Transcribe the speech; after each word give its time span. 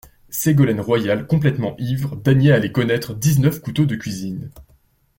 Ségolène 0.31 0.81
Royal 0.81 1.27
complètement 1.27 1.75
ivre 1.77 2.15
daignait 2.15 2.53
aller 2.53 2.71
connaître 2.71 3.13
dix-neuf 3.13 3.59
couteaux 3.61 3.85
de 3.85 3.95
cuisine. 3.95 4.49